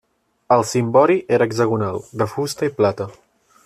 El 0.55 0.63
cimbori 0.69 1.19
era 1.37 1.49
hexagonal, 1.51 2.03
de 2.23 2.31
fusta 2.35 2.71
i 2.71 2.77
plata. 2.83 3.13